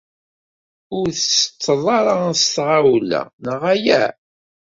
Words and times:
Ur 0.97 1.07
ttetteḍ 1.11 1.83
ara 1.97 2.15
s 2.41 2.43
tɣawla, 2.55 3.21
neɣ 3.45 3.61
ala? 3.73 4.03